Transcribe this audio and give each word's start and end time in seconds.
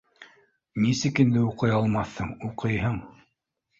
—Нисек 0.85 1.21
инде 1.25 1.43
уҡый 1.49 1.75
алмаҫһың? 1.81 2.33
Уҡыйһың. 2.51 2.99